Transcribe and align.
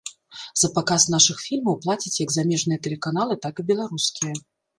За 0.61 0.69
паказ 0.77 1.03
нашых 1.15 1.43
фільмаў 1.47 1.77
плацяць 1.83 2.13
як 2.25 2.33
замежныя 2.37 2.83
тэлеканалы, 2.89 3.37
так 3.45 3.55
і 3.63 3.69
беларускія. 3.71 4.35